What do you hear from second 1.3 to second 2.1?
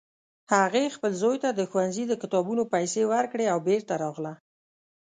ته د ښوونځي